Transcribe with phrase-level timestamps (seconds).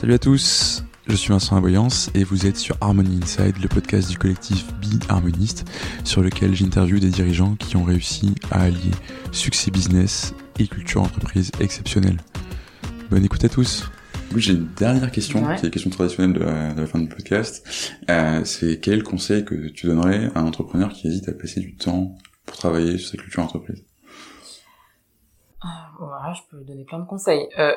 [0.00, 4.10] Salut à tous, je suis Vincent Aboyance et vous êtes sur Harmony Inside, le podcast
[4.10, 5.64] du collectif Be Harmoniste,
[6.04, 8.90] sur lequel j'interviewe des dirigeants qui ont réussi à allier
[9.32, 12.18] succès business et culture entreprise exceptionnelle.
[13.10, 13.90] Bonne écoute à tous.
[14.34, 15.54] J'ai une dernière question, Ouais.
[15.54, 17.92] qui est la question traditionnelle de la, de la fin du podcast.
[18.10, 21.76] Euh, c'est quel conseil que tu donnerais à un entrepreneur qui hésite à passer du
[21.76, 23.84] temps pour travailler sur sa culture entreprise?
[25.62, 27.46] Ah, Voilà, je peux donner plein de conseils.
[27.58, 27.72] Euh,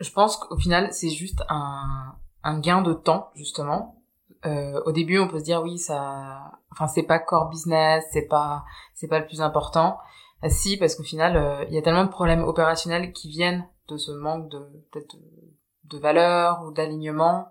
[0.00, 4.02] je pense qu'au final, c'est juste un, un gain de temps, justement.
[4.46, 8.26] Euh, au début, on peut se dire oui, ça, enfin, c'est pas core business, c'est
[8.26, 9.98] pas, c'est pas le plus important.
[10.44, 13.68] Euh, si, parce qu'au final, euh, il y a tellement de problèmes opérationnels qui viennent
[13.88, 14.58] de ce manque de,
[14.90, 17.48] peut-être de, de valeur ou d'alignement.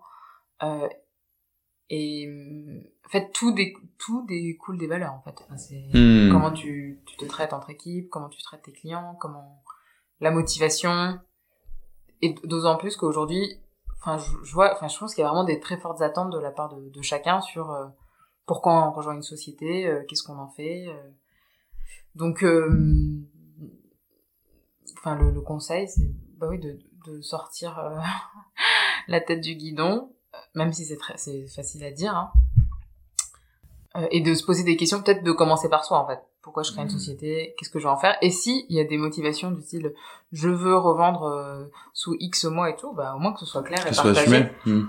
[0.63, 0.88] Euh,
[1.91, 2.27] et
[3.05, 5.35] en fait, tout, dé, tout découle des valeurs, en fait.
[5.45, 6.31] Enfin, c'est, Hmm.
[6.31, 9.63] comment tu, tu te traites entre équipes, comment tu traites tes clients, comment
[10.19, 11.19] la motivation
[12.21, 13.59] et d'autant plus qu'aujourd'hui,
[13.99, 16.31] enfin je, je vois, enfin je pense qu'il y a vraiment des très fortes attentes
[16.31, 17.85] de la part de, de chacun sur euh,
[18.45, 20.88] pourquoi on rejoint une société, euh, qu'est-ce qu'on en fait.
[20.88, 21.09] euh.
[22.16, 23.21] Donc, euh,
[24.97, 27.99] enfin le, le conseil c'est bah oui de, de sortir euh,
[29.07, 30.13] la tête du guidon,
[30.55, 32.16] même si c'est très c'est facile à dire.
[32.16, 32.31] Hein.
[33.95, 36.19] Euh, et de se poser des questions, peut-être de commencer par soi en fait.
[36.41, 36.93] Pourquoi je crée une Mhm.
[36.97, 39.61] société Qu'est-ce que je vais en faire Et si il y a des motivations du
[39.61, 39.93] style
[40.31, 43.63] je veux revendre euh, sous X mois et tout, bah au moins que ce soit
[43.63, 44.35] clair Que et ce soit partagé.
[44.35, 44.85] assumé Hmm.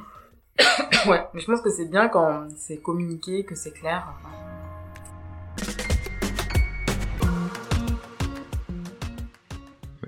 [1.11, 4.15] Ouais, mais je pense que c'est bien quand c'est communiqué, que c'est clair.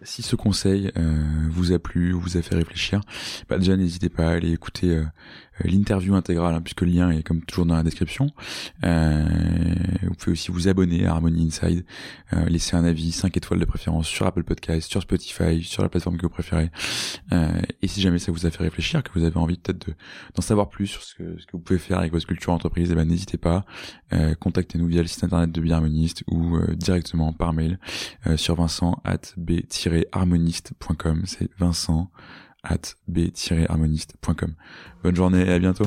[0.04, 3.00] Si ce conseil euh, vous a plu ou vous a fait réfléchir,
[3.48, 5.04] bah déjà n'hésitez pas à aller écouter euh, euh,
[5.64, 8.26] l'interview intégrale, hein, puisque le lien est comme toujours dans la description.
[8.82, 9.24] Euh,
[10.25, 11.84] pouvez aussi vous abonner à Harmony Inside,
[12.33, 15.89] euh, laisser un avis 5 étoiles de préférence sur Apple Podcast, sur Spotify, sur la
[15.89, 16.70] plateforme que vous préférez.
[17.33, 19.95] Euh, et si jamais ça vous a fait réfléchir, que vous avez envie peut-être de-
[20.34, 23.06] d'en savoir plus sur ce que, vous pouvez faire avec votre culture entreprise, eh ben,
[23.06, 23.65] n'hésitez pas.
[24.12, 27.78] Euh, contactez-nous via le site internet de Biharmoniste ou euh, directement par mail
[28.37, 31.22] sur vincent at b-harmoniste.com.
[31.27, 32.11] C'est vincent
[32.62, 34.55] at b-harmoniste.com.
[35.03, 35.87] Bonne journée et à bientôt.